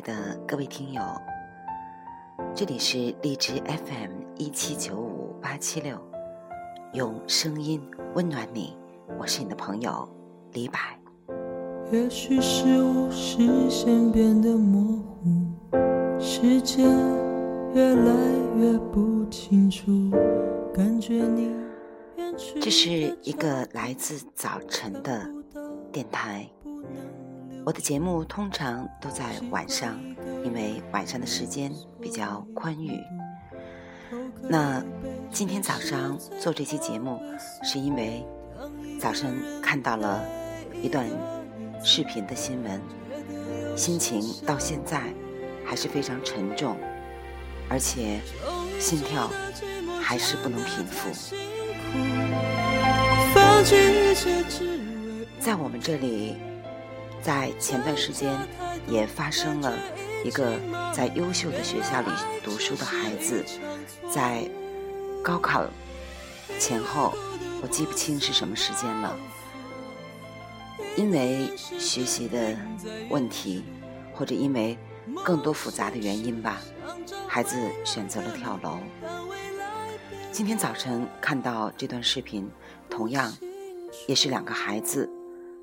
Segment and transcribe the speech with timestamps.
[0.00, 1.02] 爱的各位听友，
[2.54, 5.94] 这里是荔枝 FM 一七九五八七六，
[6.94, 7.82] 用声音
[8.14, 8.74] 温暖你，
[9.18, 10.08] 我是你的朋友
[10.54, 10.78] 李柏。
[11.92, 15.78] 也许是我视线变得模糊，
[16.18, 16.82] 世界
[17.74, 18.14] 越来
[18.56, 20.10] 越不清楚，
[20.72, 21.52] 感觉你
[22.58, 25.30] 这是一个来自早晨的
[25.92, 26.48] 电台。
[27.70, 29.96] 我的节目通常都在晚上，
[30.44, 33.00] 因为晚上的时间比较宽裕。
[34.42, 34.82] 那
[35.30, 37.22] 今天早上做这期节目，
[37.62, 38.26] 是因为
[38.98, 39.30] 早上
[39.62, 40.20] 看到了
[40.82, 41.06] 一段
[41.80, 42.80] 视频的新闻，
[43.76, 45.00] 心情到现在
[45.64, 46.76] 还是非常沉重，
[47.68, 48.18] 而且
[48.80, 49.30] 心跳
[50.02, 51.08] 还是不能平复。
[55.38, 56.49] 在我们这里。
[57.22, 58.36] 在前段时间，
[58.88, 59.78] 也发生了
[60.24, 60.58] 一个
[60.92, 62.08] 在优秀的学校里
[62.42, 63.44] 读书的孩子，
[64.12, 64.48] 在
[65.22, 65.64] 高考
[66.58, 67.12] 前后，
[67.62, 69.16] 我记不清是什么时间了，
[70.96, 72.56] 因为学习的
[73.10, 73.64] 问题，
[74.14, 74.78] 或者因为
[75.22, 76.60] 更多复杂的原因吧，
[77.28, 78.78] 孩子选择了跳楼。
[80.32, 82.50] 今天早晨看到这段视频，
[82.88, 83.36] 同样
[84.06, 85.10] 也是两个孩子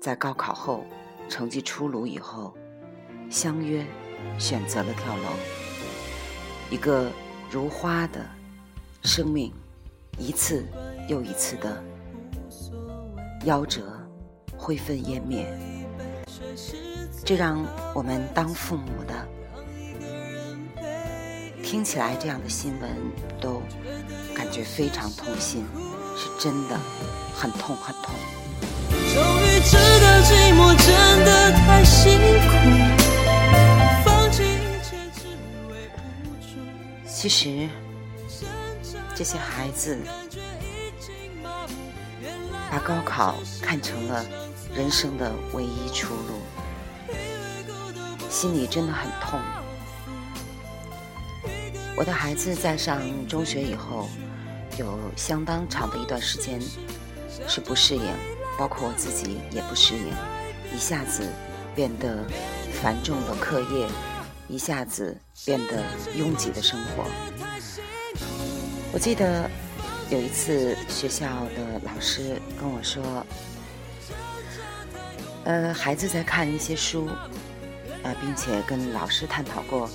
[0.00, 0.84] 在高考后。
[1.28, 2.54] 成绩出炉以后，
[3.30, 3.84] 相约
[4.38, 5.22] 选择了跳楼。
[6.70, 7.10] 一个
[7.50, 8.20] 如花的
[9.02, 9.52] 生命，
[10.18, 10.66] 一次
[11.08, 11.82] 又一次的
[13.46, 13.82] 夭折、
[14.56, 15.46] 灰飞烟灭，
[17.24, 19.28] 这让我们当父母的
[21.62, 22.90] 听起来这样的新闻
[23.40, 23.62] 都
[24.34, 25.64] 感觉非常痛心，
[26.16, 26.78] 是真的
[27.34, 28.14] 很痛很痛。
[28.90, 30.76] 终于知道寂寞
[37.06, 37.68] 其实，
[39.14, 39.98] 这些孩子
[42.70, 44.24] 把高考看成了
[44.74, 46.40] 人生的唯一出路，
[48.30, 49.40] 心里真的很痛。
[51.96, 54.08] 我的孩子在上中学以后，
[54.78, 56.60] 有相当长的一段时间
[57.46, 58.02] 是不适应。
[58.58, 60.12] 包括我自己也不适应，
[60.74, 61.26] 一下子
[61.74, 62.24] 变得
[62.80, 63.88] 繁重的课业，
[64.48, 65.82] 一下子变得
[66.16, 67.04] 拥挤的生活。
[68.92, 69.50] 我记得
[70.10, 73.26] 有一次学校的老师跟我说
[75.44, 77.08] ：“呃，孩子在看一些书，
[78.02, 79.90] 呃，并且跟老师探讨过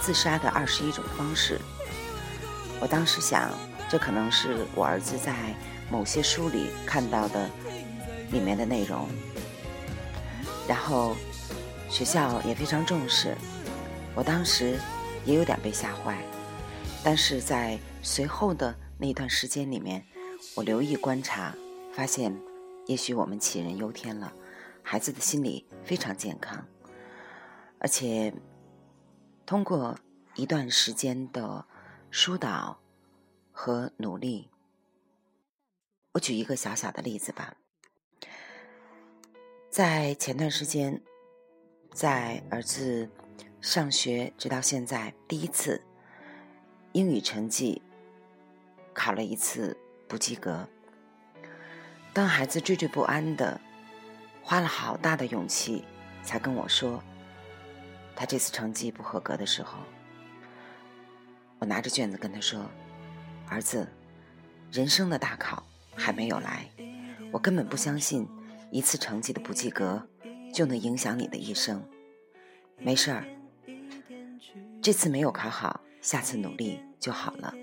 [0.00, 1.60] 自杀的二十一种方式。”
[2.80, 3.50] 我当时想，
[3.88, 5.34] 这可能是我儿子在
[5.90, 7.48] 某些书里看到的。
[8.32, 9.08] 里面的内容，
[10.68, 11.16] 然后
[11.88, 13.36] 学校也非常重视，
[14.14, 14.78] 我当时
[15.24, 16.20] 也有点被吓坏，
[17.04, 20.04] 但是在随后的那段时间里面，
[20.54, 21.54] 我留意观察，
[21.92, 22.36] 发现
[22.86, 24.32] 也许我们杞人忧天了，
[24.82, 26.66] 孩子的心理非常健康，
[27.78, 28.34] 而且
[29.44, 29.96] 通过
[30.34, 31.64] 一段时间的
[32.10, 32.80] 疏导
[33.52, 34.50] 和努力，
[36.12, 37.54] 我举一个小小的例子吧。
[39.76, 40.98] 在前段时间，
[41.92, 43.06] 在儿子
[43.60, 45.78] 上学直到现在第一次
[46.92, 47.82] 英语成绩
[48.94, 49.76] 考了一次
[50.08, 50.66] 不及格，
[52.14, 53.60] 当孩子惴惴不安的
[54.42, 55.84] 花了好大的勇气
[56.22, 57.04] 才跟我说
[58.14, 59.80] 他这次成绩不合格的时候，
[61.58, 62.64] 我拿着卷子跟他说
[63.46, 63.86] ：“儿子，
[64.72, 65.62] 人生的大考
[65.94, 66.66] 还没有来，
[67.30, 68.26] 我根本不相信。”
[68.70, 70.06] 一次成绩的不及格，
[70.52, 71.82] 就能影响你的一生。
[72.78, 73.24] 没事儿，
[74.82, 77.54] 这次没有考好，下次努力就好了。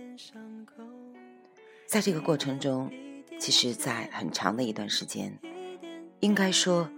[1.85, 2.91] 在这个过程中，
[3.39, 5.37] 其实，在很长的一段时间，
[6.21, 6.89] 应该说，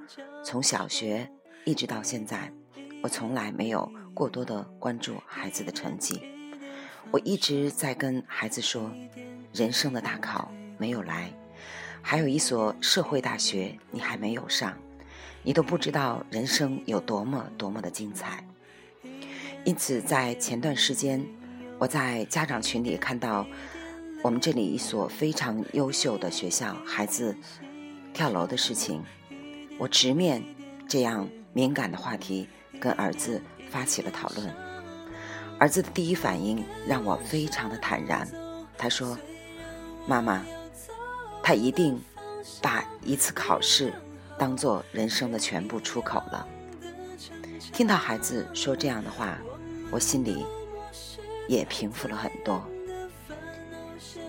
[0.44, 1.30] 从小学
[1.66, 2.52] 一直到现在，
[3.04, 6.22] 我从来没有过多的关注孩子的成绩。
[7.12, 8.90] 我一直在跟孩子说，
[9.54, 11.34] 人生的大考没有来。
[12.08, 14.78] 还有一所社会大学，你还没有上，
[15.42, 18.46] 你都不知道人生有多么多么的精彩。
[19.64, 21.26] 因此，在前段时间，
[21.80, 23.44] 我在家长群里看到
[24.22, 27.36] 我们这里一所非常优秀的学校孩子
[28.14, 29.04] 跳楼的事情，
[29.80, 30.44] 我直面
[30.88, 32.48] 这样敏感的话题，
[32.80, 33.42] 跟儿子
[33.72, 34.54] 发起了讨论。
[35.58, 38.28] 儿子的第一反应让我非常的坦然，
[38.78, 39.18] 他说
[40.06, 40.46] ：“妈妈。”
[41.46, 42.02] 他一定
[42.60, 43.94] 把一次考试
[44.36, 46.48] 当做人生的全部出口了。
[47.72, 49.38] 听到孩子说这样的话，
[49.92, 50.44] 我心里
[51.48, 52.68] 也平复了很多。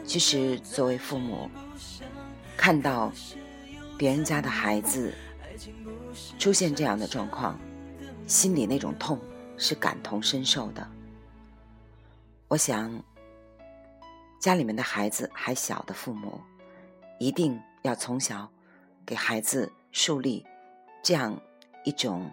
[0.05, 1.49] 其实，作为父母，
[2.55, 3.11] 看到
[3.97, 5.15] 别人家的孩子
[6.39, 7.59] 出现这样的状况，
[8.27, 9.19] 心里那种痛
[9.57, 10.87] 是感同身受的。
[12.47, 13.03] 我想，
[14.39, 16.39] 家里面的孩子还小的父母，
[17.19, 18.51] 一定要从小
[19.05, 20.45] 给孩子树立
[21.03, 21.41] 这样
[21.85, 22.31] 一种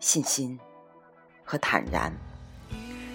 [0.00, 0.58] 信心
[1.44, 2.12] 和坦然。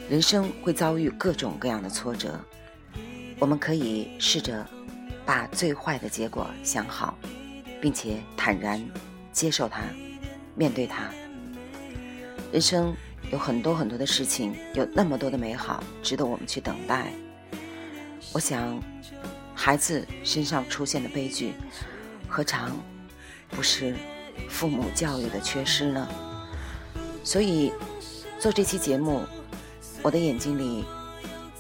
[0.10, 2.40] 人生会遭遇各种各样的挫折。
[3.40, 4.68] 我们可以试着
[5.26, 7.18] 把最坏的结果想好，
[7.80, 8.84] 并且坦然
[9.32, 9.82] 接受它，
[10.56, 11.10] 面对它。
[12.52, 12.96] 人生
[13.32, 17.14] 有很多很多的事情，有那么多的美好值得我们去等待。
[18.34, 18.82] 我想，
[19.62, 21.54] 孩子身上出现的悲剧，
[22.30, 22.82] 何尝
[23.50, 23.94] 不是
[24.48, 26.08] 父母教育的缺失呢？
[27.26, 27.74] 所以，
[28.40, 29.22] 做这期节目，
[30.02, 30.86] 我的眼睛里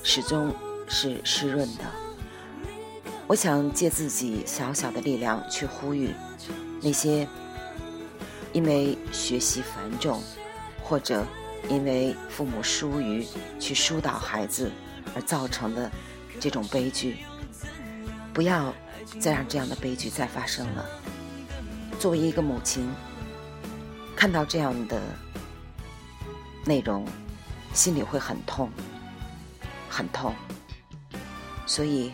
[0.01, 0.55] 始终。
[0.91, 1.83] 是湿润的。
[3.27, 6.15] 我想借自己小小的力量去呼吁
[6.81, 7.27] 那些
[8.51, 10.19] 因为学习繁重，
[10.81, 11.23] 或者
[11.69, 13.23] 因为父母疏于
[13.59, 14.71] 去疏导孩子
[15.13, 15.91] 而造成的
[16.39, 17.17] 这种悲剧，
[18.33, 18.73] 不要
[19.19, 20.85] 再让这样的悲剧再发生了。
[21.99, 22.89] 作为一个母亲，
[24.15, 25.01] 看到这样的
[26.65, 27.05] 内容，
[27.73, 28.69] 心里会很痛，
[29.89, 30.33] 很痛。
[31.65, 32.13] 所以，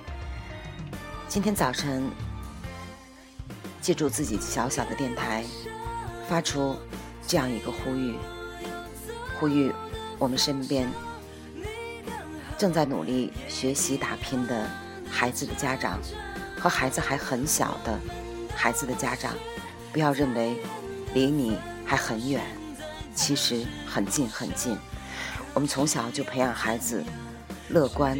[1.27, 2.09] 今天早晨，
[3.81, 5.43] 借助自己小小的电台，
[6.27, 6.75] 发出
[7.27, 8.15] 这样一个呼吁：
[9.39, 9.71] 呼吁
[10.17, 10.89] 我们身边
[12.57, 14.69] 正在努力学习打拼的
[15.15, 15.97] 孩子的家长
[16.59, 17.97] 和孩子还很小的
[18.53, 19.33] 孩子的家长，
[19.93, 20.57] 不要认为
[21.13, 22.43] 离你还很远，
[23.15, 24.77] 其实很近很近。
[25.53, 27.01] 我们从小就培养孩子
[27.69, 28.19] 乐观。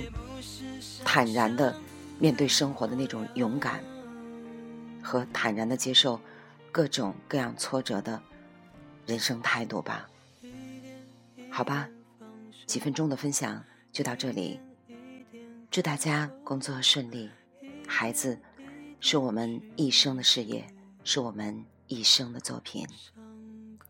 [1.03, 1.75] 坦然的
[2.17, 3.83] 面对生活的那种勇敢，
[5.03, 6.19] 和坦然的接受
[6.71, 8.21] 各种各样挫折的
[9.05, 10.09] 人生态度吧。
[11.51, 11.87] 好吧，
[12.65, 14.59] 几分钟的分享就到这里。
[15.75, 17.29] 祝大家工作顺利。
[17.85, 18.39] 孩子
[19.01, 20.65] 是我们一生的事业，
[21.03, 22.87] 是我们一生的作品。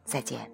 [0.04, 0.50] 再见。